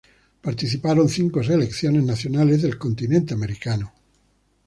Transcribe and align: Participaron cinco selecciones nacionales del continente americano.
Participaron 0.41 1.09
cinco 1.09 1.43
selecciones 1.43 2.03
nacionales 2.03 2.63
del 2.63 2.75
continente 2.79 3.35
americano. 3.35 3.93